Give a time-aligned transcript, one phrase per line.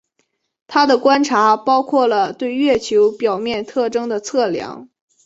[0.65, 4.89] 他的观察包括了对月球表面特征的测量。